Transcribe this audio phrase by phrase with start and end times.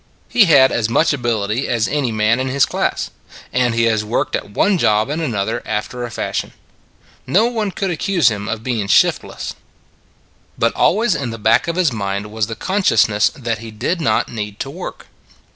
[0.29, 3.11] He had as much ability as any man in his class;
[3.53, 6.53] and he has worked at one job and another after a fashion.
[7.27, 9.53] No one could accuse him of being shiftless.
[9.53, 12.31] ii6 It s a Good Old World But always in the back of his mind
[12.31, 15.05] was the consciousness that he did not need to work.